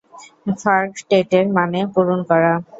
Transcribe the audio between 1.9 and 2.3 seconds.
পূরণ